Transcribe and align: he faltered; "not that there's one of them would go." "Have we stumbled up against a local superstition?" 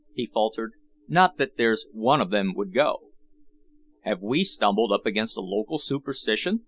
he 0.15 0.25
faltered; 0.25 0.71
"not 1.07 1.37
that 1.37 1.57
there's 1.57 1.85
one 1.91 2.19
of 2.19 2.31
them 2.31 2.55
would 2.55 2.73
go." 2.73 3.11
"Have 3.99 4.23
we 4.23 4.43
stumbled 4.43 4.91
up 4.91 5.05
against 5.05 5.37
a 5.37 5.41
local 5.41 5.77
superstition?" 5.77 6.59